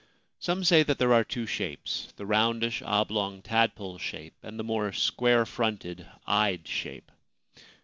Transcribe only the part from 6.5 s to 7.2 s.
shape.